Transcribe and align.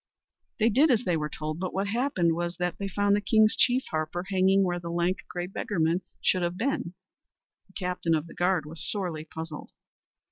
They 0.59 0.69
did 0.69 0.89
as 0.89 1.03
they 1.03 1.15
were 1.15 1.29
told, 1.29 1.59
but 1.59 1.75
what 1.75 1.89
happened 1.89 2.33
was 2.33 2.57
that 2.57 2.79
they 2.79 2.87
found 2.87 3.15
the 3.15 3.21
king's 3.21 3.55
chief 3.55 3.83
harper 3.91 4.23
hanging 4.31 4.63
where 4.63 4.79
the 4.79 4.89
lank, 4.89 5.19
grey 5.29 5.45
beggarman 5.45 6.01
should 6.19 6.41
have 6.41 6.57
been. 6.57 6.95
The 7.67 7.73
captain 7.73 8.15
of 8.15 8.25
the 8.25 8.33
guard 8.33 8.65
was 8.65 8.83
sorely 8.83 9.25
puzzled. 9.25 9.73